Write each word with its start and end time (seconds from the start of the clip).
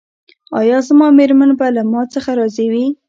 ایا 0.59 0.77
زما 0.87 1.07
میرمن 1.17 1.51
به 1.59 1.67
له 1.75 1.83
ما 1.91 2.01
څخه 2.13 2.31
راضي 2.39 2.67
وي؟ 2.71 2.85